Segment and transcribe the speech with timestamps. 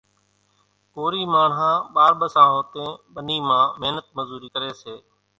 [0.93, 4.95] ڪورِي ماڻۿان ٻار ٻسان هوتين ٻنِي مان مينت مزورِي ڪريَ سي۔